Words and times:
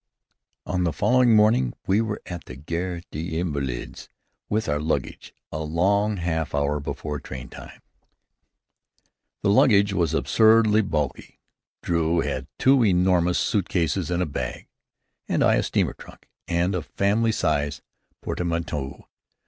On 0.65 0.83
the 0.83 0.91
following 0.91 1.35
morning, 1.35 1.75
we 1.85 2.01
were 2.01 2.23
at 2.25 2.45
the 2.45 2.55
Gare 2.55 3.03
des 3.11 3.37
Invalides 3.39 4.09
with 4.49 4.67
our 4.67 4.79
luggage, 4.79 5.31
a 5.51 5.59
long 5.59 6.17
half 6.17 6.55
hour 6.55 6.79
before 6.79 7.19
train 7.19 7.49
time. 7.49 7.79
The 9.43 9.51
luggage 9.51 9.93
was 9.93 10.15
absurdly 10.15 10.81
bulky. 10.81 11.39
Drew 11.83 12.21
had 12.21 12.47
two 12.57 12.83
enormous 12.83 13.37
suitcases 13.37 14.09
and 14.09 14.23
a 14.23 14.25
bag, 14.25 14.65
and 15.29 15.43
I 15.43 15.57
a 15.57 15.61
steamer 15.61 15.93
trunk 15.93 16.27
and 16.47 16.73
a 16.73 16.81
family 16.81 17.31
size 17.31 17.83
portmanteau. 18.23 19.07